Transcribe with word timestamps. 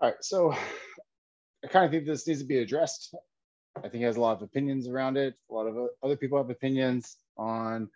All 0.00 0.10
right, 0.10 0.16
so 0.20 0.52
I 1.64 1.68
kind 1.68 1.84
of 1.84 1.90
think 1.90 2.06
this 2.06 2.26
needs 2.26 2.40
to 2.40 2.46
be 2.46 2.58
addressed. 2.58 3.14
I 3.76 3.82
think 3.82 3.94
he 3.94 4.02
has 4.02 4.16
a 4.16 4.20
lot 4.20 4.36
of 4.36 4.42
opinions 4.42 4.88
around 4.88 5.16
it. 5.16 5.34
A 5.50 5.54
lot 5.54 5.66
of 5.66 5.88
other 6.02 6.16
people 6.16 6.38
have 6.38 6.50
opinions 6.50 7.16
on 7.36 7.88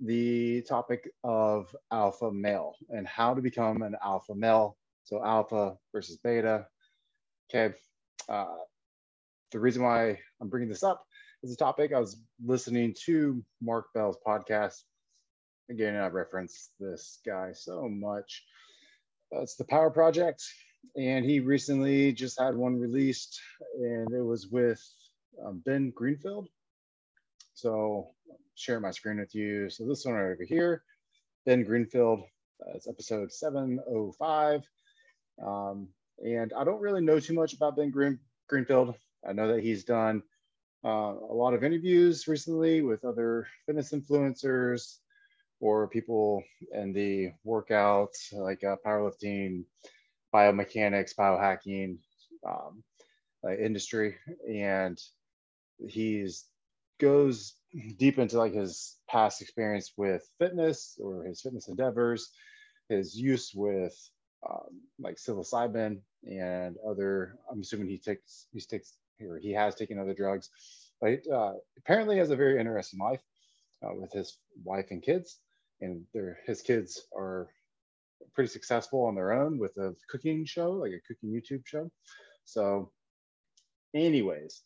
the 0.00 0.62
topic 0.62 1.10
of 1.24 1.74
alpha 1.90 2.32
male 2.32 2.74
and 2.88 3.06
how 3.06 3.34
to 3.34 3.42
become 3.42 3.82
an 3.82 3.96
alpha 4.02 4.34
male. 4.34 4.76
So 5.04 5.22
alpha 5.24 5.76
versus 5.92 6.16
beta. 6.16 6.66
Okay. 7.50 7.74
Uh, 8.28 8.56
the 9.50 9.60
reason 9.60 9.82
why 9.82 10.18
I'm 10.40 10.48
bringing 10.48 10.70
this 10.70 10.82
up 10.82 11.04
is 11.42 11.52
a 11.52 11.56
topic 11.56 11.92
I 11.92 12.00
was 12.00 12.16
listening 12.44 12.94
to 13.04 13.44
Mark 13.60 13.86
Bell's 13.94 14.18
podcast. 14.26 14.82
Again, 15.70 15.96
I 15.96 16.06
reference 16.06 16.70
this 16.80 17.20
guy 17.26 17.52
so 17.52 17.88
much. 17.88 18.42
It's 19.32 19.56
the 19.56 19.64
Power 19.64 19.90
Project, 19.90 20.42
and 20.96 21.24
he 21.24 21.40
recently 21.40 22.12
just 22.12 22.40
had 22.40 22.54
one 22.54 22.78
released, 22.78 23.40
and 23.74 24.12
it 24.12 24.22
was 24.22 24.48
with 24.48 24.82
um, 25.44 25.62
Ben 25.64 25.90
Greenfield. 25.90 26.48
So 27.54 28.10
share 28.54 28.80
my 28.80 28.90
screen 28.90 29.18
with 29.18 29.34
you. 29.34 29.70
So 29.70 29.86
this 29.86 30.04
one 30.04 30.14
right 30.14 30.32
over 30.32 30.44
here, 30.44 30.82
Ben 31.46 31.64
Greenfield, 31.64 32.20
uh, 32.60 32.72
it's 32.74 32.88
episode 32.88 33.32
705. 33.32 34.62
Um, 35.44 35.88
and 36.18 36.52
I 36.52 36.64
don't 36.64 36.80
really 36.80 37.00
know 37.00 37.18
too 37.18 37.34
much 37.34 37.54
about 37.54 37.76
Ben 37.76 37.90
Green, 37.90 38.18
Greenfield. 38.48 38.94
I 39.26 39.32
know 39.32 39.48
that 39.48 39.62
he's 39.62 39.84
done 39.84 40.22
uh, 40.84 41.14
a 41.14 41.34
lot 41.34 41.54
of 41.54 41.64
interviews 41.64 42.28
recently 42.28 42.82
with 42.82 43.04
other 43.04 43.46
fitness 43.66 43.92
influencers 43.92 44.98
or 45.60 45.88
people 45.88 46.42
in 46.72 46.92
the 46.92 47.32
workout, 47.44 48.10
like 48.32 48.64
uh, 48.64 48.76
powerlifting, 48.84 49.64
biomechanics, 50.32 51.14
biohacking 51.14 51.98
um, 52.46 52.82
uh, 53.44 53.54
industry. 53.56 54.16
And 54.48 55.00
he's 55.88 56.46
goes 56.98 57.54
deep 57.98 58.18
into 58.18 58.38
like 58.38 58.54
his 58.54 58.96
past 59.08 59.42
experience 59.42 59.92
with 59.96 60.22
fitness 60.38 60.98
or 61.02 61.24
his 61.24 61.40
fitness 61.40 61.68
endeavors, 61.68 62.30
his 62.88 63.16
use 63.16 63.52
with 63.54 63.96
um, 64.48 64.80
like 65.00 65.16
psilocybin 65.16 65.98
and 66.24 66.76
other. 66.88 67.36
I'm 67.50 67.60
assuming 67.60 67.88
he 67.88 67.98
takes 67.98 68.46
he 68.52 68.60
takes 68.60 68.94
or 69.20 69.38
he 69.38 69.52
has 69.52 69.74
taken 69.74 69.98
other 69.98 70.14
drugs, 70.14 70.50
but 71.00 71.20
uh, 71.32 71.54
apparently 71.78 72.18
has 72.18 72.30
a 72.30 72.36
very 72.36 72.58
interesting 72.58 73.00
life 73.00 73.22
uh, 73.84 73.94
with 73.94 74.12
his 74.12 74.38
wife 74.64 74.86
and 74.90 75.02
kids, 75.02 75.38
and 75.80 76.04
their 76.14 76.38
his 76.46 76.62
kids 76.62 77.02
are 77.16 77.48
pretty 78.34 78.50
successful 78.50 79.04
on 79.04 79.14
their 79.14 79.32
own 79.32 79.58
with 79.58 79.76
a 79.76 79.94
cooking 80.08 80.44
show, 80.44 80.72
like 80.72 80.92
a 80.92 81.00
cooking 81.06 81.30
YouTube 81.30 81.66
show. 81.66 81.90
So, 82.44 82.90
anyways, 83.94 84.62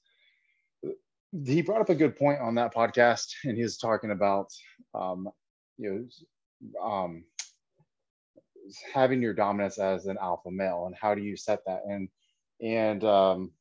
he 1.45 1.63
brought 1.63 1.81
up 1.81 1.91
a 1.91 1.95
good 1.95 2.17
point 2.17 2.41
on 2.41 2.55
that 2.57 2.75
podcast, 2.75 3.29
and 3.45 3.57
he 3.57 3.63
was 3.63 3.77
talking 3.77 4.11
about, 4.11 4.49
um, 4.95 5.29
you 5.79 6.09
know, 6.71 6.83
um, 6.83 7.25
having 8.93 9.23
your 9.23 9.35
dominance 9.35 9.79
as 9.79 10.07
an 10.07 10.17
alpha 10.21 10.51
male, 10.51 10.87
and 10.87 10.95
how 11.01 11.15
do 11.15 11.23
you 11.23 11.37
set 11.37 11.61
that? 11.67 11.83
And 11.89 12.09
and 12.61 13.05
um, 13.05 13.53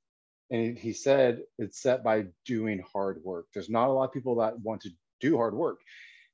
and 0.52 0.78
he 0.78 0.94
said 0.94 1.42
it's 1.58 1.82
set 1.82 2.04
by 2.04 2.26
doing 2.46 2.84
hard 2.92 3.22
work. 3.24 3.48
There's 3.54 3.70
not 3.70 3.90
a 3.90 3.92
lot 3.92 4.06
of 4.06 4.14
people 4.14 4.36
that 4.36 4.60
want 4.60 4.82
to 4.82 4.90
do 5.20 5.38
hard 5.38 5.54
work, 5.54 5.82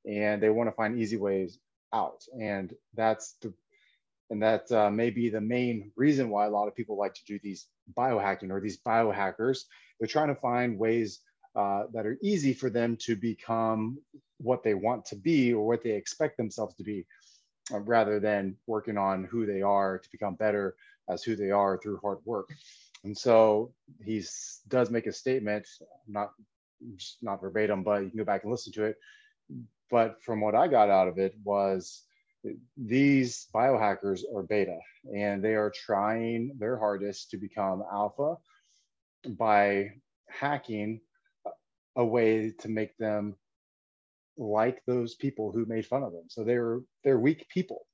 and 0.05 0.41
they 0.41 0.49
want 0.49 0.69
to 0.69 0.75
find 0.75 0.99
easy 0.99 1.17
ways 1.17 1.59
out, 1.93 2.23
and 2.39 2.73
that's 2.93 3.35
the 3.41 3.53
and 4.31 4.41
that 4.41 4.71
uh, 4.71 4.89
may 4.89 5.09
be 5.09 5.29
the 5.29 5.41
main 5.41 5.91
reason 5.97 6.29
why 6.29 6.45
a 6.45 6.49
lot 6.49 6.67
of 6.67 6.75
people 6.75 6.97
like 6.97 7.13
to 7.13 7.25
do 7.25 7.37
these 7.43 7.67
biohacking 7.97 8.49
or 8.49 8.61
these 8.61 8.79
biohackers. 8.79 9.65
They're 9.99 10.07
trying 10.07 10.29
to 10.33 10.39
find 10.39 10.79
ways 10.79 11.19
uh, 11.53 11.83
that 11.93 12.05
are 12.05 12.17
easy 12.23 12.53
for 12.53 12.69
them 12.69 12.97
to 13.01 13.17
become 13.17 13.99
what 14.37 14.63
they 14.63 14.73
want 14.73 15.05
to 15.07 15.17
be 15.17 15.53
or 15.53 15.67
what 15.67 15.83
they 15.83 15.91
expect 15.91 16.37
themselves 16.37 16.73
to 16.75 16.83
be, 16.83 17.05
uh, 17.73 17.79
rather 17.81 18.21
than 18.21 18.55
working 18.67 18.97
on 18.97 19.25
who 19.25 19.45
they 19.45 19.61
are 19.61 19.99
to 19.99 20.09
become 20.13 20.35
better 20.35 20.75
as 21.09 21.23
who 21.23 21.35
they 21.35 21.51
are 21.51 21.77
through 21.77 21.99
hard 22.01 22.19
work. 22.23 22.49
And 23.03 23.17
so 23.17 23.73
he 24.01 24.23
does 24.69 24.89
make 24.89 25.07
a 25.07 25.13
statement, 25.13 25.67
not 26.07 26.31
not 27.21 27.41
verbatim, 27.41 27.83
but 27.83 28.03
you 28.03 28.09
can 28.09 28.17
go 28.17 28.23
back 28.25 28.43
and 28.43 28.51
listen 28.51 28.71
to 28.73 28.85
it. 28.85 28.95
But 29.89 30.23
from 30.23 30.39
what 30.39 30.55
I 30.55 30.69
got 30.69 30.89
out 30.89 31.09
of 31.09 31.19
it 31.19 31.35
was 31.43 32.03
these 32.77 33.47
biohackers 33.53 34.21
are 34.35 34.43
beta 34.43 34.77
and 35.15 35.43
they 35.43 35.55
are 35.55 35.71
trying 35.71 36.55
their 36.57 36.77
hardest 36.77 37.29
to 37.29 37.37
become 37.37 37.83
alpha 37.91 38.35
by 39.37 39.89
hacking 40.29 40.99
a 41.95 42.05
way 42.05 42.53
to 42.59 42.69
make 42.69 42.97
them 42.97 43.35
like 44.37 44.81
those 44.87 45.15
people 45.15 45.51
who 45.51 45.65
made 45.65 45.85
fun 45.85 46.03
of 46.03 46.13
them. 46.13 46.23
So 46.27 46.43
they're 46.43 46.79
they're 47.03 47.19
weak 47.19 47.47
people, 47.49 47.85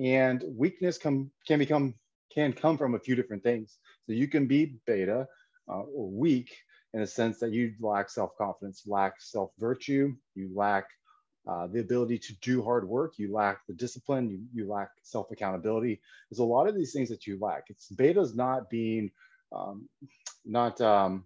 and 0.00 0.44
weakness 0.46 0.98
come 0.98 1.30
can 1.46 1.58
become 1.58 1.94
can 2.32 2.52
come 2.52 2.78
from 2.78 2.94
a 2.94 3.00
few 3.00 3.16
different 3.16 3.42
things. 3.42 3.78
So 4.06 4.12
you 4.12 4.28
can 4.28 4.46
be 4.46 4.76
beta 4.86 5.26
uh, 5.68 5.80
or 5.80 6.10
weak 6.10 6.54
in 6.94 7.00
a 7.02 7.06
sense 7.06 7.38
that 7.40 7.52
you 7.52 7.74
lack 7.80 8.10
self 8.10 8.30
confidence, 8.36 8.82
lack 8.86 9.14
self 9.18 9.50
virtue, 9.58 10.14
you 10.34 10.50
lack 10.54 10.84
uh, 11.48 11.66
the 11.66 11.80
ability 11.80 12.18
to 12.18 12.34
do 12.40 12.62
hard 12.62 12.88
work, 12.88 13.18
you 13.18 13.32
lack 13.32 13.66
the 13.66 13.74
discipline, 13.74 14.30
you, 14.30 14.40
you 14.54 14.70
lack 14.70 14.90
self 15.02 15.30
accountability. 15.30 16.00
There's 16.30 16.38
a 16.38 16.44
lot 16.44 16.68
of 16.68 16.74
these 16.76 16.92
things 16.92 17.08
that 17.08 17.26
you 17.26 17.38
lack. 17.40 17.64
It's 17.68 17.88
beta's 17.88 18.34
not 18.34 18.70
being 18.70 19.10
um, 19.52 19.88
not 20.44 20.80
um, 20.80 21.24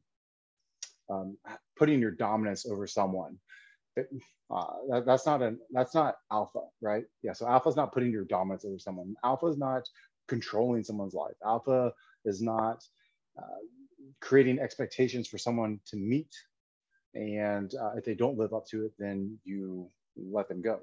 um, 1.10 1.36
putting 1.76 2.00
your 2.00 2.10
dominance 2.12 2.66
over 2.66 2.86
someone. 2.86 3.38
uh, 3.98 4.02
that, 4.90 5.04
that's 5.06 5.26
not 5.26 5.42
an 5.42 5.58
that's 5.70 5.94
not 5.94 6.16
alpha, 6.32 6.60
right? 6.80 7.04
Yeah. 7.22 7.32
So 7.34 7.46
alpha 7.46 7.68
is 7.68 7.76
not 7.76 7.92
putting 7.92 8.10
your 8.10 8.24
dominance 8.24 8.64
over 8.64 8.78
someone. 8.78 9.14
Alpha 9.22 9.46
is 9.46 9.58
not 9.58 9.82
controlling 10.28 10.82
someone's 10.82 11.14
life. 11.14 11.36
Alpha 11.44 11.92
is 12.24 12.40
not 12.42 12.82
uh, 13.38 13.62
creating 14.20 14.58
expectations 14.60 15.28
for 15.28 15.38
someone 15.38 15.78
to 15.86 15.96
meet, 15.96 16.34
and 17.14 17.74
uh, 17.74 17.92
if 17.96 18.04
they 18.04 18.14
don't 18.14 18.38
live 18.38 18.54
up 18.54 18.66
to 18.68 18.86
it, 18.86 18.92
then 18.98 19.38
you 19.44 19.90
let 20.16 20.48
them 20.48 20.62
go. 20.62 20.80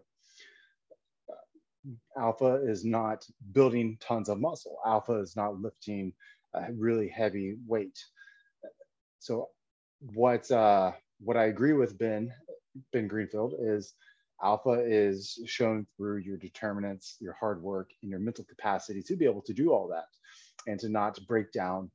Alpha 2.18 2.62
is 2.64 2.86
not 2.86 3.26
building 3.52 3.98
tons 4.00 4.30
of 4.30 4.40
muscle. 4.40 4.78
Alpha 4.86 5.14
is 5.14 5.36
not 5.36 5.60
lifting 5.60 6.14
a 6.54 6.72
really 6.74 7.10
heavy 7.10 7.58
weight. 7.68 8.00
So 9.20 9.50
what 10.14 10.50
uh, 10.52 10.92
what 11.20 11.38
I 11.38 11.46
agree 11.46 11.74
with 11.74 11.98
Ben 11.98 12.32
Ben 12.92 13.08
Greenfield 13.08 13.56
is 13.60 13.94
alpha 14.42 14.84
is 14.86 15.40
shown 15.46 15.86
through 15.96 16.18
your 16.18 16.38
determinants, 16.38 17.18
your 17.20 17.34
hard 17.34 17.62
work, 17.62 17.92
and 18.02 18.10
your 18.10 18.20
mental 18.20 18.44
capacity 18.46 19.02
to 19.04 19.16
be 19.16 19.26
able 19.26 19.42
to 19.44 19.54
do 19.54 19.72
all 19.72 19.88
that, 19.88 20.08
and 20.68 20.80
to 20.80 20.90
not 20.90 21.20
break 21.28 21.52
down 21.52 21.90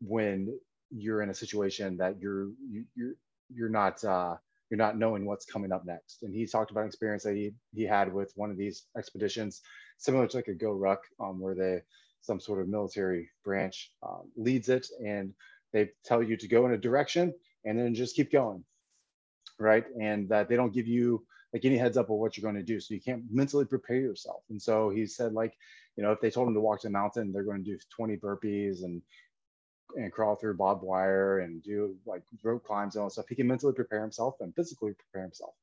when 0.00 0.58
you're 0.90 1.22
in 1.22 1.30
a 1.30 1.34
situation 1.34 1.96
that 1.96 2.18
you're 2.20 2.48
you, 2.68 2.84
you're 2.94 3.14
you're 3.54 3.68
not 3.68 4.02
uh, 4.04 4.36
you're 4.72 4.78
not 4.78 4.96
knowing 4.96 5.26
what's 5.26 5.44
coming 5.44 5.70
up 5.70 5.84
next. 5.84 6.22
And 6.22 6.34
he 6.34 6.46
talked 6.46 6.70
about 6.70 6.80
an 6.80 6.86
experience 6.86 7.24
that 7.24 7.34
he 7.34 7.52
he 7.74 7.84
had 7.84 8.10
with 8.10 8.32
one 8.36 8.50
of 8.50 8.56
these 8.56 8.84
expeditions, 8.96 9.60
similar 9.98 10.26
to 10.26 10.36
like 10.38 10.48
a 10.48 10.54
GORUCK, 10.54 10.96
um, 11.20 11.38
where 11.38 11.54
they 11.54 11.82
some 12.22 12.40
sort 12.40 12.62
of 12.62 12.68
military 12.68 13.28
branch 13.44 13.92
um, 14.02 14.30
leads 14.34 14.70
it 14.70 14.86
and 15.04 15.34
they 15.74 15.90
tell 16.06 16.22
you 16.22 16.38
to 16.38 16.48
go 16.48 16.64
in 16.64 16.72
a 16.72 16.78
direction 16.78 17.34
and 17.66 17.78
then 17.78 17.94
just 17.94 18.16
keep 18.16 18.32
going, 18.32 18.64
right? 19.58 19.84
And 20.00 20.26
that 20.30 20.48
they 20.48 20.56
don't 20.56 20.72
give 20.72 20.86
you 20.86 21.22
like 21.52 21.66
any 21.66 21.76
heads 21.76 21.98
up 21.98 22.08
of 22.08 22.16
what 22.16 22.38
you're 22.38 22.50
going 22.50 22.64
to 22.64 22.72
do. 22.72 22.80
So 22.80 22.94
you 22.94 23.00
can't 23.02 23.24
mentally 23.30 23.66
prepare 23.66 24.00
yourself. 24.00 24.42
And 24.48 24.62
so 24.62 24.88
he 24.88 25.04
said, 25.04 25.34
like, 25.34 25.52
you 25.96 26.02
know, 26.02 26.12
if 26.12 26.20
they 26.22 26.30
told 26.30 26.48
him 26.48 26.54
to 26.54 26.60
walk 26.60 26.80
to 26.80 26.86
the 26.86 26.92
mountain, 26.92 27.30
they're 27.30 27.44
going 27.44 27.62
to 27.62 27.70
do 27.70 27.78
20 27.94 28.16
burpees 28.16 28.84
and 28.84 29.02
and 29.96 30.12
crawl 30.12 30.36
through 30.36 30.56
barbed 30.56 30.82
wire 30.82 31.40
and 31.40 31.62
do 31.62 31.94
like 32.06 32.22
rope 32.42 32.64
climbs 32.64 32.96
and 32.96 33.02
all 33.02 33.10
stuff. 33.10 33.26
He 33.28 33.34
can 33.34 33.46
mentally 33.46 33.72
prepare 33.72 34.00
himself 34.00 34.36
and 34.40 34.54
physically 34.54 34.94
prepare 34.94 35.22
himself. 35.22 35.54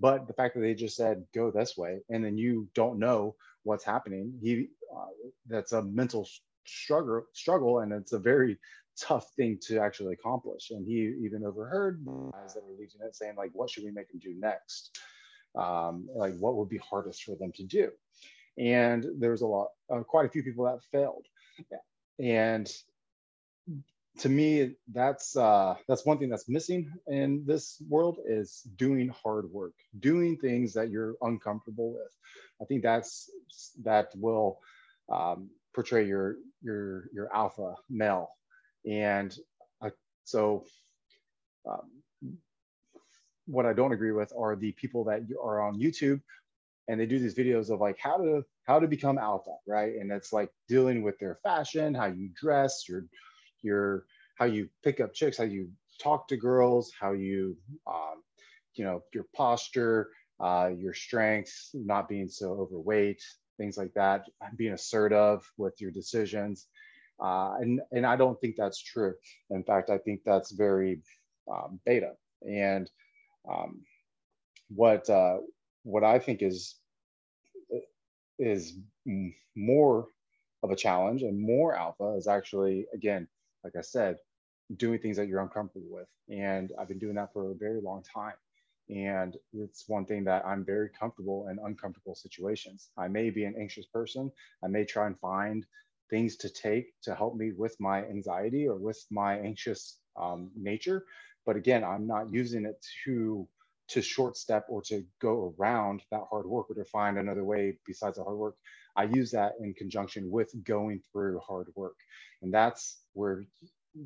But 0.00 0.26
the 0.26 0.32
fact 0.32 0.54
that 0.54 0.60
they 0.60 0.74
just 0.74 0.96
said 0.96 1.24
go 1.34 1.50
this 1.50 1.76
way 1.76 2.00
and 2.10 2.24
then 2.24 2.36
you 2.36 2.68
don't 2.74 2.98
know 2.98 3.36
what's 3.62 3.84
happening, 3.84 4.34
he 4.42 4.68
uh, 4.94 5.06
that's 5.46 5.72
a 5.72 5.82
mental 5.82 6.28
struggle 6.64 7.22
struggle 7.32 7.80
and 7.80 7.92
it's 7.92 8.12
a 8.12 8.18
very 8.18 8.58
tough 8.96 9.26
thing 9.36 9.58
to 9.62 9.78
actually 9.78 10.14
accomplish. 10.14 10.70
And 10.70 10.86
he 10.86 11.14
even 11.24 11.44
overheard 11.44 12.04
guys 12.32 12.54
that 12.54 12.64
were 12.64 12.72
leading 12.72 13.00
it 13.06 13.16
saying, 13.16 13.34
like, 13.36 13.50
what 13.52 13.70
should 13.70 13.84
we 13.84 13.90
make 13.90 14.08
them 14.10 14.20
do 14.20 14.34
next? 14.38 14.98
Um, 15.54 16.08
like, 16.14 16.36
what 16.38 16.56
would 16.56 16.68
be 16.68 16.78
hardest 16.78 17.24
for 17.24 17.36
them 17.36 17.52
to 17.52 17.64
do? 17.64 17.90
And 18.58 19.06
there's 19.18 19.42
a 19.42 19.46
lot, 19.46 19.68
uh, 19.90 20.00
quite 20.00 20.26
a 20.26 20.28
few 20.28 20.42
people 20.42 20.64
that 20.64 20.82
failed. 20.90 21.26
And 22.18 22.70
to 24.18 24.28
me, 24.28 24.74
that's 24.92 25.36
uh, 25.36 25.74
that's 25.88 26.04
one 26.04 26.18
thing 26.18 26.28
that's 26.28 26.48
missing 26.48 26.92
in 27.06 27.44
this 27.46 27.82
world 27.88 28.18
is 28.26 28.62
doing 28.76 29.08
hard 29.08 29.50
work, 29.50 29.74
doing 30.00 30.36
things 30.36 30.74
that 30.74 30.90
you're 30.90 31.14
uncomfortable 31.22 31.92
with. 31.94 32.12
I 32.60 32.64
think 32.66 32.82
that's 32.82 33.30
that 33.82 34.12
will 34.16 34.58
um, 35.10 35.50
portray 35.74 36.06
your 36.06 36.36
your 36.62 37.08
your 37.12 37.34
alpha 37.34 37.74
male 37.88 38.30
and 38.88 39.36
uh, 39.80 39.90
so 40.24 40.64
um, 41.68 41.90
what 43.46 43.66
i 43.66 43.72
don't 43.72 43.92
agree 43.92 44.12
with 44.12 44.32
are 44.38 44.56
the 44.56 44.72
people 44.72 45.04
that 45.04 45.22
are 45.42 45.60
on 45.60 45.78
youtube 45.78 46.20
and 46.88 47.00
they 47.00 47.06
do 47.06 47.18
these 47.18 47.34
videos 47.34 47.70
of 47.70 47.80
like 47.80 47.98
how 47.98 48.16
to 48.16 48.44
how 48.66 48.78
to 48.78 48.86
become 48.86 49.18
alpha 49.18 49.54
right 49.66 49.94
and 49.94 50.10
it's 50.10 50.32
like 50.32 50.50
dealing 50.68 51.02
with 51.02 51.18
their 51.18 51.38
fashion 51.42 51.94
how 51.94 52.06
you 52.06 52.28
dress 52.34 52.88
your 52.88 53.04
your 53.62 54.04
how 54.36 54.44
you 54.44 54.68
pick 54.82 55.00
up 55.00 55.14
chicks 55.14 55.38
how 55.38 55.44
you 55.44 55.68
talk 56.00 56.26
to 56.28 56.36
girls 56.36 56.92
how 56.98 57.12
you 57.12 57.56
um, 57.86 58.22
you 58.74 58.84
know 58.84 59.02
your 59.14 59.26
posture 59.34 60.10
uh, 60.40 60.70
your 60.76 60.94
strengths 60.94 61.70
not 61.74 62.08
being 62.08 62.28
so 62.28 62.52
overweight 62.52 63.22
things 63.58 63.76
like 63.76 63.92
that 63.94 64.26
being 64.56 64.72
assertive 64.72 65.40
with 65.56 65.80
your 65.80 65.90
decisions. 65.90 66.66
Uh, 67.22 67.54
and 67.60 67.80
and 67.92 68.04
i 68.04 68.16
don't 68.16 68.40
think 68.40 68.56
that's 68.56 68.82
true. 68.82 69.14
In 69.50 69.62
fact 69.62 69.90
i 69.90 69.98
think 69.98 70.20
that's 70.24 70.50
very 70.50 71.00
um, 71.50 71.78
beta. 71.86 72.12
And 72.42 72.90
um, 73.48 73.82
what 74.68 75.08
uh, 75.08 75.38
what 75.84 76.02
i 76.02 76.18
think 76.18 76.42
is 76.42 76.76
is 78.38 78.78
more 79.54 80.08
of 80.62 80.70
a 80.70 80.76
challenge 80.76 81.22
and 81.22 81.40
more 81.40 81.76
alpha 81.76 82.14
is 82.16 82.26
actually 82.26 82.86
again 82.94 83.28
like 83.64 83.74
i 83.76 83.80
said 83.82 84.16
doing 84.76 84.98
things 84.98 85.16
that 85.16 85.28
you're 85.28 85.42
uncomfortable 85.42 85.88
with. 85.90 86.08
And 86.30 86.72
i've 86.78 86.88
been 86.88 86.98
doing 86.98 87.16
that 87.16 87.32
for 87.32 87.50
a 87.50 87.54
very 87.54 87.80
long 87.80 88.02
time. 88.02 88.34
And 88.88 89.36
it's 89.52 89.88
one 89.88 90.06
thing 90.06 90.24
that 90.24 90.44
i'm 90.46 90.64
very 90.64 90.88
comfortable 90.88 91.48
in 91.50 91.58
uncomfortable 91.64 92.14
situations. 92.14 92.90
I 92.96 93.08
may 93.08 93.30
be 93.30 93.44
an 93.44 93.54
anxious 93.58 93.86
person. 93.86 94.30
I 94.64 94.68
may 94.68 94.84
try 94.84 95.06
and 95.06 95.18
find 95.20 95.66
things 96.10 96.36
to 96.36 96.48
take 96.50 96.94
to 97.02 97.14
help 97.14 97.36
me 97.36 97.52
with 97.52 97.76
my 97.80 98.04
anxiety 98.04 98.68
or 98.68 98.76
with 98.76 99.04
my 99.10 99.38
anxious 99.38 99.98
um, 100.20 100.50
nature. 100.56 101.04
But 101.46 101.56
again 101.56 101.84
i'm 101.84 102.06
not 102.06 102.32
using 102.32 102.64
it 102.64 102.84
to 103.04 103.48
to 103.88 104.00
short 104.02 104.36
step 104.36 104.66
or 104.68 104.80
to 104.82 105.04
go 105.20 105.54
around 105.58 106.02
that 106.10 106.22
hard 106.30 106.46
work 106.46 106.70
or 106.70 106.74
to 106.74 106.84
find 106.84 107.18
another 107.18 107.44
way 107.44 107.76
besides 107.86 108.16
the 108.16 108.24
hard 108.24 108.38
work 108.38 108.56
i 108.96 109.04
use 109.04 109.30
that 109.30 109.52
in 109.60 109.74
conjunction 109.74 110.30
with 110.30 110.50
going 110.64 111.00
through 111.12 111.40
hard 111.40 111.68
work. 111.74 111.96
And 112.42 112.52
that's 112.52 113.00
where 113.14 113.44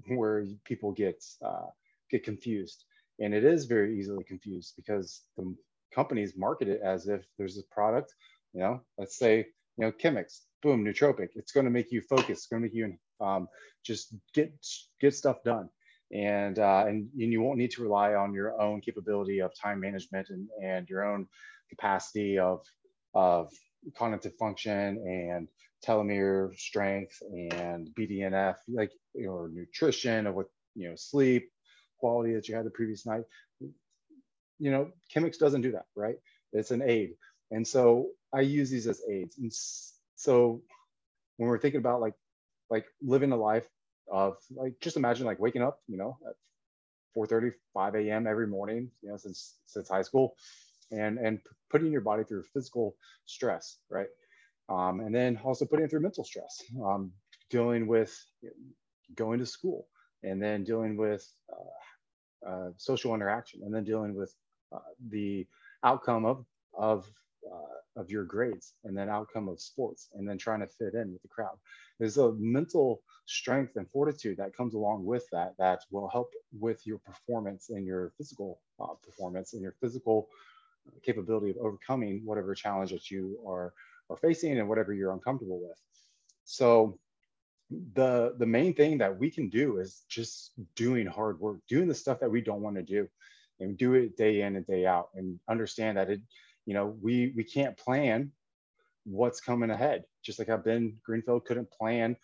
where 0.09 0.47
people 0.65 0.93
get 0.93 1.25
uh, 1.45 1.67
get 2.11 2.25
confused. 2.25 2.85
And 3.19 3.33
it 3.35 3.45
is 3.45 3.65
very 3.67 3.99
easily 3.99 4.25
confused 4.25 4.75
because 4.77 5.23
the 5.37 5.55
companies 5.95 6.35
market 6.37 6.69
it 6.69 6.81
as 6.85 7.09
if 7.09 7.25
there's 7.39 7.59
a 7.59 7.63
product 7.75 8.13
you 8.53 8.61
know 8.61 8.81
let's 8.99 9.17
say 9.19 9.39
you 9.77 9.85
know 9.85 9.93
Chemix 9.93 10.41
boom 10.63 10.85
nootropic. 10.85 11.29
It's 11.37 11.53
going 11.53 11.65
to 11.65 11.71
make 11.71 11.93
you 11.93 12.03
focus 12.03 12.39
it's 12.39 12.47
going 12.47 12.63
to 12.63 12.67
make 12.69 12.75
you 12.75 12.97
um, 13.21 13.49
just 13.85 14.15
get 14.35 14.53
get 15.01 15.15
stuff 15.15 15.43
done. 15.45 15.69
And, 16.13 16.61
uh, 16.61 16.85
and 16.87 17.09
you 17.15 17.41
won't 17.41 17.59
need 17.59 17.73
to 17.73 17.83
rely 17.83 18.15
on 18.15 18.33
your 18.33 18.61
own 18.61 18.81
capability 18.81 19.41
of 19.41 19.51
time 19.61 19.81
management 19.81 20.29
and, 20.31 20.49
and 20.63 20.89
your 20.89 21.05
own 21.05 21.27
capacity 21.69 22.39
of 22.39 22.61
of 23.15 23.51
cognitive 23.97 24.35
function 24.37 24.99
and 25.07 25.49
telomere 25.85 26.57
strength 26.59 27.23
and 27.31 27.89
BDNF, 27.95 28.57
like 28.69 28.93
your 29.15 29.49
nutrition 29.49 30.27
of 30.27 30.35
what 30.35 30.47
you 30.75 30.89
know, 30.89 30.97
sleep 30.97 31.51
quality 31.99 32.35
that 32.35 32.49
you 32.49 32.55
had 32.55 32.67
the 32.67 32.71
previous 32.71 33.07
night. 33.07 33.25
You 34.59 34.71
know, 34.71 34.91
Chemix 35.15 35.39
doesn't 35.39 35.63
do 35.63 35.73
that, 35.73 35.87
right? 35.95 36.17
It's 36.53 36.71
an 36.71 36.83
aid, 36.83 37.11
and 37.51 37.67
so 37.67 38.09
I 38.33 38.41
use 38.41 38.71
these 38.71 38.87
as 38.87 39.03
aids. 39.11 39.37
And 39.39 39.53
so 40.17 40.63
when 41.37 41.49
we're 41.49 41.59
thinking 41.59 41.81
about 41.81 42.01
like 42.01 42.15
like 42.71 42.87
living 43.03 43.33
a 43.33 43.37
life 43.37 43.67
of 44.11 44.37
like 44.51 44.75
just 44.81 44.97
imagine 44.97 45.27
like 45.27 45.39
waking 45.39 45.63
up 45.63 45.81
you 45.89 45.97
know 45.97 46.17
at 46.27 46.35
4 47.15 47.27
5 47.75 47.95
a.m 47.95 48.27
every 48.27 48.47
morning 48.47 48.91
you 49.03 49.11
know 49.11 49.17
since 49.17 49.57
since 49.67 49.89
high 49.89 50.03
school 50.03 50.37
and 50.91 51.19
and 51.19 51.41
putting 51.71 51.93
your 51.93 52.01
body 52.01 52.25
through 52.25 52.45
physical 52.55 52.97
stress 53.25 53.79
right? 53.91 54.09
Um, 54.69 55.01
and 55.01 55.15
then 55.15 55.39
also 55.45 55.65
putting 55.65 55.85
it 55.85 55.91
through 55.91 56.01
mental 56.01 56.25
stress 56.25 56.63
um, 56.85 57.13
dealing 57.51 57.87
with 57.87 58.13
going 59.15 59.39
to 59.39 59.47
school 59.47 59.87
and 60.23 60.43
then 60.43 60.65
dealing 60.65 60.97
with 60.97 61.27
uh, 61.53 62.49
uh, 62.49 62.71
social 62.77 63.15
interaction 63.15 63.63
and 63.65 63.75
then 63.75 63.85
dealing 63.85 64.15
with 64.15 64.35
uh, 64.73 64.79
the 65.11 65.47
outcome 65.85 66.25
of 66.25 66.45
of 66.75 67.07
uh, 67.51 68.01
of 68.01 68.11
your 68.11 68.25
grades 68.25 68.75
and 68.85 68.97
then 68.97 69.09
outcome 69.09 69.49
of 69.49 69.61
sports 69.61 70.09
and 70.15 70.29
then 70.29 70.37
trying 70.37 70.61
to 70.61 70.67
fit 70.67 70.95
in 70.95 71.13
with 71.13 71.23
the 71.23 71.29
crowd. 71.29 71.57
There's 71.99 72.19
a 72.19 72.33
mental 72.33 73.03
strength 73.27 73.77
and 73.77 73.89
fortitude 73.91 74.37
that 74.39 74.55
comes 74.57 74.75
along 74.75 75.05
with 75.05 75.25
that 75.33 75.55
that 75.59 75.81
will 75.91 76.09
help 76.09 76.33
with 76.59 76.87
your 76.87 76.99
performance 76.99 77.71
and 77.71 77.87
your 77.87 78.13
physical 78.19 78.61
uh, 78.81 78.95
performance 79.03 79.55
and 79.55 79.63
your 79.63 79.75
physical 79.81 80.29
capability 81.03 81.51
of 81.51 81.57
overcoming 81.59 82.23
whatever 82.25 82.55
challenge 82.55 82.91
that 82.91 83.11
you 83.11 83.39
are 83.47 83.73
are 84.11 84.17
facing 84.17 84.59
and 84.59 84.69
whatever 84.69 84.93
you're 84.93 85.13
uncomfortable 85.13 85.61
with 85.61 85.79
so 86.45 86.99
the 87.95 88.35
the 88.39 88.47
main 88.47 88.73
thing 88.75 88.99
that 88.99 89.19
we 89.19 89.31
can 89.31 89.49
do 89.49 89.79
is 89.79 90.05
just 90.09 90.53
doing 90.75 91.07
hard 91.07 91.41
work 91.41 91.59
doing 91.69 91.89
the 91.89 91.95
stuff 91.95 92.21
that 92.21 92.31
we 92.31 92.41
don't 92.41 92.63
want 92.63 92.77
to 92.77 92.83
do 92.83 93.09
and 93.61 93.79
do 93.79 93.95
it 93.95 94.17
day 94.17 94.43
in 94.43 94.57
and 94.57 94.67
day 94.67 94.87
out 94.87 95.09
and 95.15 95.39
understand 95.49 95.97
that 95.97 96.11
it 96.11 96.21
you 96.67 96.75
know 96.75 96.97
we 97.01 97.33
we 97.37 97.43
can't 97.43 97.77
plan 97.77 98.31
what's 99.07 99.41
coming 99.41 99.71
ahead. 99.71 100.05
Just 100.23 100.39
like 100.39 100.49
how 100.49 100.57
Ben 100.57 100.97
Greenfield 101.05 101.45
couldn't 101.45 101.71
plan 101.71 102.17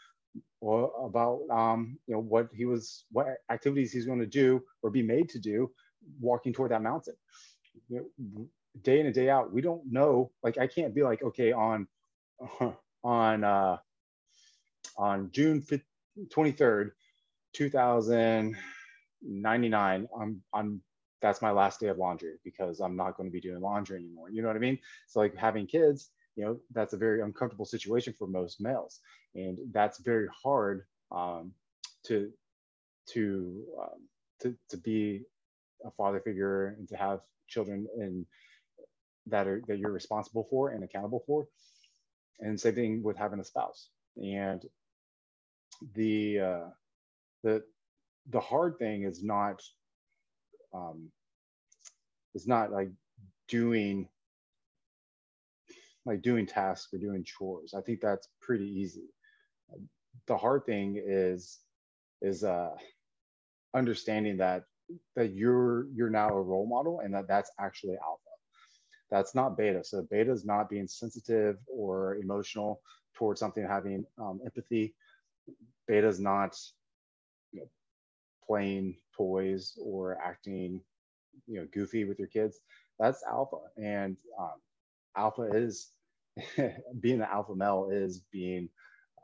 about 0.62 1.40
um, 1.50 1.98
you 2.06 2.14
know 2.14 2.20
what 2.20 2.48
he 2.52 2.64
was 2.64 3.04
what 3.10 3.28
activities 3.50 3.92
he's 3.92 4.06
going 4.06 4.20
to 4.20 4.26
do 4.26 4.62
or 4.82 4.90
be 4.90 5.02
made 5.02 5.28
to 5.30 5.38
do 5.38 5.70
walking 6.20 6.52
toward 6.52 6.72
that 6.72 6.82
mountain. 6.82 7.14
You 7.88 8.10
know, 8.19 8.46
day 8.82 9.00
in 9.00 9.06
and 9.06 9.14
day 9.14 9.30
out, 9.30 9.52
we 9.52 9.60
don't 9.60 9.84
know. 9.90 10.30
Like 10.42 10.58
I 10.58 10.66
can't 10.66 10.94
be 10.94 11.02
like 11.02 11.22
okay 11.22 11.52
on 11.52 11.86
on 13.04 13.44
uh, 13.44 13.76
on 14.96 15.30
June 15.32 15.62
23rd, 16.19 16.92
2099. 17.54 20.08
I'm 20.20 20.42
I'm 20.52 20.82
that's 21.20 21.42
my 21.42 21.52
last 21.52 21.80
day 21.80 21.88
of 21.88 21.98
laundry 21.98 22.34
because 22.44 22.80
I'm 22.80 22.96
not 22.96 23.16
going 23.16 23.28
to 23.28 23.32
be 23.32 23.40
doing 23.40 23.60
laundry 23.60 23.98
anymore. 23.98 24.30
You 24.30 24.42
know 24.42 24.48
what 24.48 24.56
I 24.56 24.60
mean? 24.60 24.78
So 25.06 25.20
like 25.20 25.36
having 25.36 25.66
kids, 25.66 26.10
you 26.36 26.44
know 26.44 26.58
that's 26.72 26.94
a 26.94 26.96
very 26.96 27.22
uncomfortable 27.22 27.64
situation 27.64 28.14
for 28.19 28.26
most 28.26 28.60
males 28.60 29.00
and 29.34 29.58
that's 29.72 29.98
very 29.98 30.28
hard 30.42 30.84
um, 31.10 31.52
to 32.05 32.31
to 33.06 33.62
um, 33.81 34.08
to 34.41 34.56
to 34.69 34.76
be 34.76 35.22
a 35.84 35.91
father 35.93 36.20
figure 36.20 36.77
and 36.79 36.89
to 36.89 36.96
have 36.96 37.20
children 37.48 37.86
and 37.98 38.27
that 39.27 39.46
are 39.46 39.62
that 39.69 39.79
you're 39.79 39.93
responsible 39.93 40.46
for 40.51 40.70
and 40.70 40.82
accountable 40.84 41.22
for 41.27 41.46
and 42.41 42.60
same 42.60 42.74
thing 42.74 43.03
with 43.03 43.17
having 43.17 43.41
a 43.41 43.44
spouse 43.44 43.89
and 44.17 44.65
the 45.94 46.41
uh, 46.41 46.69
the 47.43 47.62
the 48.31 48.41
hard 48.41 48.79
thing 48.79 49.03
is 49.03 49.22
not 49.22 49.62
um, 50.74 51.10
is 52.34 52.46
not 52.46 52.72
like 52.72 52.91
doing 53.48 54.08
like 56.05 56.22
doing 56.22 56.46
tasks 56.46 56.93
or 56.93 56.98
doing 56.98 57.24
chores. 57.24 57.74
I 57.77 57.81
think 57.81 58.01
that's 58.01 58.29
pretty 58.41 58.67
easy. 58.67 59.08
The 60.27 60.36
hard 60.36 60.65
thing 60.67 61.03
is 61.05 61.58
is 62.20 62.44
uh, 62.44 62.77
understanding 63.74 64.36
that 64.39 64.65
that 65.17 65.32
you're 65.34 65.86
you're 65.94 66.10
now 66.10 66.29
a 66.29 66.43
role 66.43 66.67
model 66.67 67.01
and 67.01 67.15
that 67.15 67.29
that's 67.29 67.51
actually 67.58 67.96
alpha. 68.03 68.31
That's 69.10 69.34
not 69.34 69.56
beta. 69.56 69.84
So 69.84 70.03
beta 70.10 70.31
is 70.32 70.44
not 70.44 70.70
being 70.70 70.89
sensitive 70.89 71.58
or 71.69 72.17
emotional 72.17 72.81
towards 73.15 73.41
something, 73.41 73.65
having 73.67 74.05
um, 74.19 74.41
empathy. 74.44 74.94
Beta 75.86 76.08
is 76.08 76.20
not 76.20 76.56
you 77.53 77.60
know, 77.60 77.69
playing 78.46 78.96
toys 79.17 79.77
or 79.81 80.19
acting 80.22 80.81
you 81.46 81.60
know 81.60 81.67
goofy 81.72 82.05
with 82.05 82.19
your 82.19 82.29
kids. 82.29 82.60
That's 82.98 83.22
alpha, 83.24 83.58
and 83.77 84.17
um, 84.39 84.60
alpha 85.17 85.43
is 85.55 85.93
being 87.01 87.20
an 87.20 87.29
alpha 87.31 87.55
male 87.55 87.89
is 87.93 88.20
being 88.32 88.69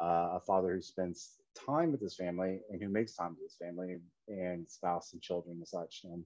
uh, 0.01 0.31
a 0.35 0.41
father 0.47 0.75
who 0.75 0.83
spends 0.83 1.39
time 1.67 1.93
with 1.93 2.01
his 2.01 2.15
family 2.15 2.61
and 2.71 2.83
who 2.83 2.89
makes 2.89 3.15
time 3.15 3.31
with 3.31 3.43
his 3.43 3.57
family 3.57 3.97
and 4.29 4.69
spouse 4.69 5.13
and 5.13 5.23
children 5.23 5.57
and 5.57 5.69
such 5.69 6.01
and, 6.05 6.25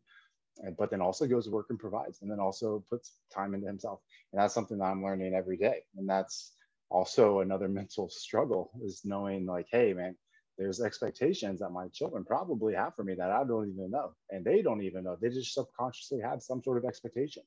and 0.58 0.76
but 0.76 0.90
then 0.90 1.00
also 1.00 1.26
goes 1.26 1.44
to 1.44 1.50
work 1.50 1.66
and 1.70 1.78
provides 1.78 2.20
and 2.22 2.30
then 2.30 2.40
also 2.40 2.84
puts 2.88 3.18
time 3.34 3.54
into 3.54 3.66
himself 3.66 4.00
and 4.32 4.40
that's 4.40 4.54
something 4.54 4.78
that 4.78 4.84
i'm 4.84 5.02
learning 5.02 5.34
every 5.34 5.56
day 5.56 5.80
and 5.96 6.08
that's 6.08 6.52
also 6.90 7.40
another 7.40 7.68
mental 7.80 8.08
struggle 8.08 8.70
is 8.82 9.02
knowing 9.04 9.46
like 9.46 9.66
hey 9.70 9.92
man 9.92 10.14
there's 10.58 10.80
expectations 10.80 11.60
that 11.60 11.70
my 11.70 11.88
children 11.88 12.24
probably 12.24 12.74
have 12.74 12.94
for 12.94 13.04
me 13.04 13.14
that 13.14 13.30
I 13.30 13.44
don't 13.44 13.70
even 13.70 13.90
know. 13.90 14.14
And 14.30 14.44
they 14.44 14.62
don't 14.62 14.82
even 14.82 15.04
know. 15.04 15.16
They 15.20 15.30
just 15.30 15.54
subconsciously 15.54 16.20
have 16.20 16.42
some 16.42 16.62
sort 16.62 16.78
of 16.78 16.84
expectation. 16.84 17.42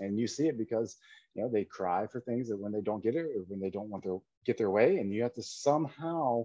And 0.00 0.18
you 0.18 0.26
see 0.26 0.48
it 0.48 0.58
because, 0.58 0.96
you 1.34 1.42
know, 1.42 1.48
they 1.48 1.64
cry 1.64 2.06
for 2.06 2.20
things 2.20 2.48
that 2.48 2.58
when 2.58 2.72
they 2.72 2.80
don't 2.80 3.02
get 3.02 3.14
it 3.14 3.26
or 3.36 3.44
when 3.48 3.60
they 3.60 3.70
don't 3.70 3.88
want 3.88 4.04
their 4.04 4.18
get 4.44 4.58
their 4.58 4.70
way 4.70 4.96
and 4.98 5.12
you 5.12 5.22
have 5.22 5.34
to 5.34 5.42
somehow 5.42 6.44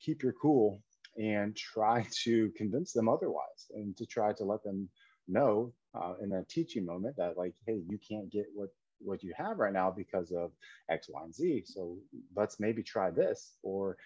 keep 0.00 0.22
your 0.22 0.34
cool 0.40 0.82
and 1.18 1.56
try 1.56 2.06
to 2.24 2.50
convince 2.56 2.92
them 2.92 3.08
otherwise 3.08 3.70
and 3.74 3.96
to 3.96 4.06
try 4.06 4.32
to 4.32 4.44
let 4.44 4.62
them 4.62 4.88
know 5.28 5.72
uh, 5.94 6.14
in 6.22 6.32
a 6.32 6.44
teaching 6.44 6.84
moment 6.84 7.16
that 7.16 7.36
like 7.36 7.54
hey 7.66 7.80
you 7.88 7.98
can't 8.06 8.30
get 8.30 8.46
what 8.54 8.68
what 9.00 9.22
you 9.22 9.32
have 9.36 9.58
right 9.58 9.72
now 9.72 9.90
because 9.90 10.32
of 10.32 10.52
x 10.88 11.08
y 11.08 11.22
and 11.22 11.34
z. 11.34 11.62
So 11.64 11.96
let's 12.34 12.60
maybe 12.60 12.82
try 12.82 13.10
this. 13.10 13.56
Or 13.62 13.96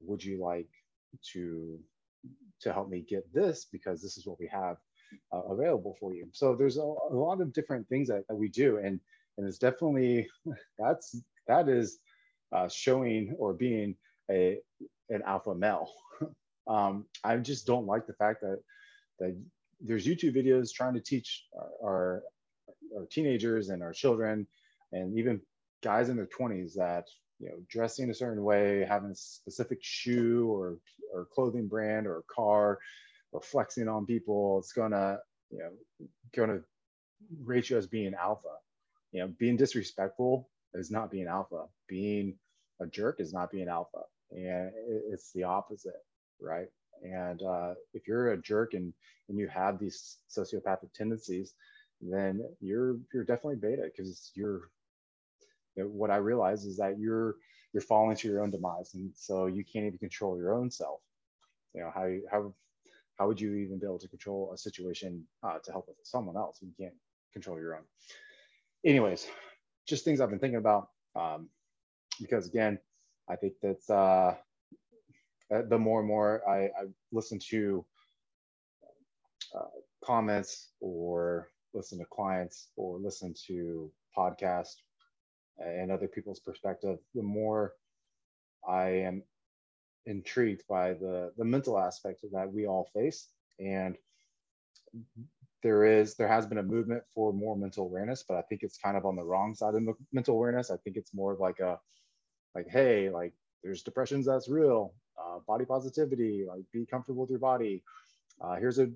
would 0.00 0.22
you 0.22 0.40
like 0.42 0.68
to 1.32 1.78
to 2.60 2.72
help 2.72 2.88
me 2.88 3.04
get 3.08 3.32
this 3.32 3.66
because 3.70 4.02
this 4.02 4.16
is 4.16 4.26
what 4.26 4.38
we 4.40 4.48
have 4.48 4.76
uh, 5.32 5.42
available 5.42 5.96
for 6.00 6.14
you? 6.14 6.28
So 6.32 6.54
there's 6.54 6.76
a, 6.76 6.82
a 6.82 7.14
lot 7.14 7.40
of 7.40 7.52
different 7.52 7.88
things 7.88 8.08
that, 8.08 8.26
that, 8.28 8.34
we 8.34 8.48
do. 8.48 8.78
And 8.78 9.00
and 9.36 9.46
it's 9.46 9.58
definitely 9.58 10.28
that's 10.78 11.20
that 11.46 11.68
is 11.68 11.98
uh, 12.52 12.68
showing 12.68 13.34
or 13.38 13.52
being 13.52 13.94
a 14.30 14.58
an 15.10 15.22
alpha 15.26 15.54
male. 15.54 15.90
Um, 16.68 17.06
i 17.24 17.34
just 17.38 17.66
don't 17.66 17.86
like 17.86 18.06
the 18.06 18.12
fact 18.12 18.42
that 18.42 18.58
that 19.20 19.34
there's 19.80 20.06
youtube 20.06 20.36
videos 20.36 20.70
trying 20.70 20.92
to 20.92 21.00
teach 21.00 21.46
our, 21.82 22.22
our, 22.94 23.06
teenagers 23.10 23.70
and 23.70 23.82
our 23.82 23.94
children 23.94 24.46
and 24.92 25.18
even 25.18 25.40
guys 25.82 26.10
in 26.10 26.16
their 26.16 26.26
20s 26.26 26.74
that 26.74 27.06
you 27.38 27.48
know 27.48 27.54
dressing 27.70 28.10
a 28.10 28.14
certain 28.14 28.44
way 28.44 28.84
having 28.86 29.12
a 29.12 29.14
specific 29.14 29.78
shoe 29.80 30.46
or 30.52 30.76
or 31.14 31.26
clothing 31.32 31.68
brand 31.68 32.06
or 32.06 32.22
car 32.30 32.78
or 33.32 33.40
flexing 33.40 33.88
on 33.88 34.04
people 34.04 34.58
it's 34.58 34.74
gonna 34.74 35.16
you 35.50 35.60
know 35.60 35.70
gonna 36.36 36.60
rate 37.44 37.70
you 37.70 37.76
as 37.76 37.86
being 37.86 38.14
alpha. 38.14 38.48
You 39.12 39.20
know 39.20 39.28
being 39.38 39.56
disrespectful 39.56 40.48
is 40.74 40.90
not 40.90 41.10
being 41.10 41.26
alpha. 41.26 41.64
Being 41.88 42.36
a 42.80 42.86
jerk 42.86 43.20
is 43.20 43.32
not 43.32 43.50
being 43.50 43.68
alpha 43.68 44.02
and 44.30 44.70
it's 45.10 45.32
the 45.32 45.42
opposite 45.44 46.04
right? 46.40 46.68
And 47.02 47.42
uh, 47.42 47.74
if 47.94 48.08
you're 48.08 48.32
a 48.32 48.42
jerk 48.42 48.74
and 48.74 48.92
and 49.28 49.38
you 49.38 49.48
have 49.48 49.78
these 49.78 50.18
sociopathic 50.30 50.92
tendencies 50.94 51.54
then 52.00 52.42
you're 52.60 52.96
you're 53.12 53.24
definitely 53.24 53.56
beta 53.56 53.82
because 53.84 54.30
you're 54.34 54.70
what 55.76 56.10
i 56.10 56.16
realize 56.16 56.64
is 56.64 56.76
that 56.76 56.98
you're 56.98 57.36
you're 57.72 57.82
falling 57.82 58.16
to 58.16 58.28
your 58.28 58.42
own 58.42 58.50
demise 58.50 58.94
and 58.94 59.10
so 59.14 59.46
you 59.46 59.64
can't 59.64 59.86
even 59.86 59.98
control 59.98 60.36
your 60.38 60.54
own 60.54 60.70
self. 60.70 61.00
You 61.74 61.82
know 61.82 61.90
how 61.94 62.08
how 62.30 62.54
how 63.18 63.28
would 63.28 63.40
you 63.40 63.54
even 63.54 63.78
be 63.78 63.86
able 63.86 63.98
to 63.98 64.08
control 64.08 64.52
a 64.54 64.58
situation 64.58 65.24
uh, 65.42 65.58
to 65.64 65.72
help 65.72 65.88
with 65.88 65.96
someone 66.02 66.36
else 66.36 66.58
you 66.62 66.72
can't 66.78 66.94
control 67.32 67.58
your 67.58 67.76
own? 67.76 67.82
Anyways 68.84 69.26
just 69.86 70.04
things 70.04 70.20
i've 70.20 70.30
been 70.30 70.38
thinking 70.38 70.58
about 70.58 70.88
um, 71.16 71.48
because 72.20 72.46
again 72.46 72.78
i 73.30 73.36
think 73.36 73.54
that's 73.62 73.90
uh, 73.90 74.34
uh, 75.54 75.62
the 75.68 75.78
more 75.78 76.00
and 76.00 76.08
more 76.08 76.48
i, 76.48 76.64
I 76.64 76.86
listen 77.12 77.38
to 77.50 77.84
uh, 79.54 79.64
comments 80.04 80.70
or 80.80 81.48
listen 81.74 81.98
to 81.98 82.04
clients 82.12 82.68
or 82.76 82.98
listen 82.98 83.34
to 83.46 83.90
podcasts 84.16 84.76
and 85.58 85.90
other 85.90 86.08
people's 86.08 86.40
perspective 86.40 86.98
the 87.14 87.22
more 87.22 87.72
i 88.68 88.88
am 88.88 89.22
intrigued 90.08 90.62
by 90.68 90.94
the 90.94 91.30
the 91.36 91.44
mental 91.44 91.78
aspect 91.78 92.24
of 92.24 92.30
that 92.32 92.50
we 92.52 92.66
all 92.66 92.88
face. 92.94 93.28
And 93.60 93.96
there 95.62 95.84
is 95.84 96.14
there 96.14 96.28
has 96.28 96.46
been 96.46 96.58
a 96.58 96.62
movement 96.62 97.02
for 97.14 97.32
more 97.32 97.56
mental 97.56 97.84
awareness 97.84 98.24
but 98.26 98.36
i 98.36 98.42
think 98.42 98.62
it's 98.62 98.78
kind 98.78 98.96
of 98.96 99.04
on 99.04 99.16
the 99.16 99.24
wrong 99.24 99.54
side 99.54 99.74
of 99.74 99.82
mental 100.12 100.36
awareness. 100.36 100.70
I 100.70 100.76
think 100.78 100.96
it's 100.96 101.12
more 101.12 101.32
of 101.32 101.40
like 101.40 101.60
a 101.60 101.78
like 102.58 102.68
hey 102.70 103.10
like 103.10 103.34
there's 103.62 103.82
depressions 103.82 104.26
that's 104.26 104.48
real 104.48 104.94
uh, 105.22 105.38
body 105.46 105.64
positivity 105.64 106.44
like 106.48 106.62
be 106.72 106.86
comfortable 106.86 107.22
with 107.22 107.30
your 107.30 107.38
body 107.38 107.82
uh, 108.40 108.56
here's 108.56 108.78
a 108.78 108.90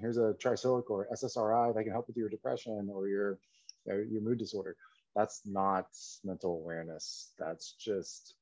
here's 0.00 0.18
a 0.18 0.34
tricyclic 0.44 0.90
or 0.90 1.08
ssri 1.14 1.74
that 1.74 1.84
can 1.84 1.92
help 1.92 2.08
with 2.08 2.16
your 2.16 2.28
depression 2.28 2.90
or 2.92 3.08
your 3.08 3.38
your 3.86 4.22
mood 4.22 4.38
disorder 4.38 4.76
that's 5.16 5.42
not 5.46 5.88
mental 6.24 6.54
awareness 6.62 7.32
that's 7.38 7.72
just 7.72 8.36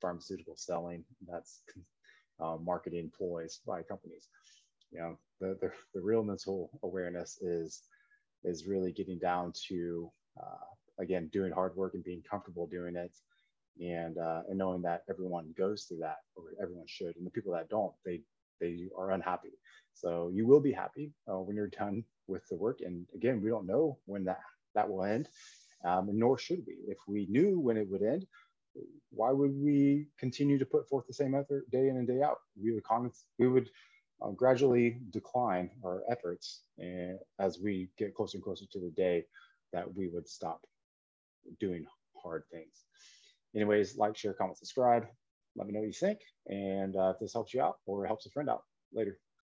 pharmaceutical 0.00 0.56
selling. 0.56 1.04
That's 1.26 1.62
uh, 2.40 2.56
marketing 2.62 3.10
ploys 3.16 3.60
by 3.66 3.82
companies. 3.82 4.28
You 4.92 5.00
know, 5.00 5.18
the, 5.40 5.58
the, 5.60 5.72
the 5.94 6.02
real 6.02 6.24
mental 6.24 6.70
awareness 6.82 7.38
is 7.42 7.82
is 8.44 8.66
really 8.66 8.92
getting 8.92 9.18
down 9.18 9.52
to 9.68 10.10
uh, 10.40 10.66
again 11.02 11.30
doing 11.32 11.52
hard 11.52 11.76
work 11.76 11.94
and 11.94 12.04
being 12.04 12.22
comfortable 12.30 12.66
doing 12.66 12.96
it, 12.96 13.12
and 13.80 14.18
uh, 14.18 14.42
and 14.48 14.58
knowing 14.58 14.82
that 14.82 15.02
everyone 15.08 15.54
goes 15.56 15.84
through 15.84 15.98
that 15.98 16.18
or 16.36 16.44
everyone 16.60 16.86
should, 16.86 17.16
and 17.16 17.26
the 17.26 17.30
people 17.30 17.52
that 17.52 17.68
don't, 17.68 17.92
they 18.04 18.22
they 18.60 18.88
are 18.96 19.10
unhappy. 19.12 19.52
So 19.94 20.30
you 20.32 20.46
will 20.46 20.60
be 20.60 20.72
happy 20.72 21.12
uh, 21.30 21.38
when 21.38 21.56
you're 21.56 21.68
done 21.68 22.04
with 22.26 22.46
the 22.48 22.56
work. 22.56 22.80
And 22.80 23.06
again, 23.14 23.40
we 23.42 23.50
don't 23.50 23.66
know 23.66 23.98
when 24.06 24.24
that 24.24 24.40
that 24.74 24.88
will 24.88 25.04
end, 25.04 25.28
um, 25.84 26.08
nor 26.12 26.38
should 26.38 26.62
we. 26.66 26.74
If 26.88 26.98
we 27.06 27.26
knew 27.28 27.60
when 27.60 27.76
it 27.76 27.88
would 27.88 28.02
end, 28.02 28.26
why 29.10 29.30
would 29.30 29.54
we 29.54 30.06
continue 30.18 30.58
to 30.58 30.66
put 30.66 30.88
forth 30.88 31.06
the 31.06 31.14
same 31.14 31.34
effort 31.34 31.70
day 31.70 31.88
in 31.88 31.96
and 31.96 32.08
day 32.08 32.22
out? 32.22 32.38
We 32.60 32.72
would, 32.72 32.84
we 33.38 33.48
would 33.48 33.70
uh, 34.22 34.30
gradually 34.30 34.98
decline 35.10 35.70
our 35.84 36.02
efforts 36.08 36.62
as 37.38 37.58
we 37.60 37.88
get 37.98 38.14
closer 38.14 38.36
and 38.36 38.44
closer 38.44 38.64
to 38.72 38.80
the 38.80 38.90
day 38.90 39.26
that 39.72 39.92
we 39.94 40.08
would 40.08 40.28
stop 40.28 40.66
doing 41.60 41.86
hard 42.20 42.44
things. 42.50 42.84
Anyways, 43.54 43.96
like, 43.96 44.16
share, 44.16 44.34
comment, 44.34 44.58
subscribe. 44.58 45.06
Let 45.56 45.66
me 45.66 45.72
know 45.72 45.80
what 45.80 45.86
you 45.86 45.92
think. 45.92 46.18
And 46.48 46.96
uh, 46.96 47.10
if 47.14 47.20
this 47.20 47.32
helps 47.32 47.54
you 47.54 47.62
out 47.62 47.76
or 47.86 48.06
helps 48.06 48.26
a 48.26 48.30
friend 48.30 48.50
out 48.50 48.62
later. 48.92 49.18